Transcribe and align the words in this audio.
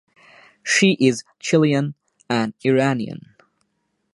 She 0.63 0.93
is 0.99 1.23
Chilean 1.39 1.93
and 2.27 2.55
Iranian. 2.65 3.35